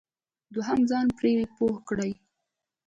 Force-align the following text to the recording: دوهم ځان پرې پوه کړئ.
دوهم 0.53 0.79
ځان 0.89 1.07
پرې 1.17 1.33
پوه 1.55 1.75
کړئ. 1.87 2.11